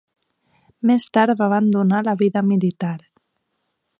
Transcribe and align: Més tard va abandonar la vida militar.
Més 0.91 1.05
tard 1.17 1.35
va 1.41 1.45
abandonar 1.51 2.01
la 2.09 2.17
vida 2.23 2.45
militar. 2.53 2.95